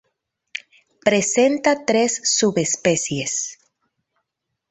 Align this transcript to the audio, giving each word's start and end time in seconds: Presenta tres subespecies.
Presenta 1.05 1.73
tres 1.91 2.17
subespecies. 2.31 3.35